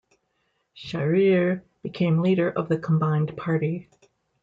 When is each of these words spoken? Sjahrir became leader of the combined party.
Sjahrir 0.75 1.61
became 1.83 2.23
leader 2.23 2.49
of 2.49 2.69
the 2.69 2.79
combined 2.79 3.37
party. 3.37 3.87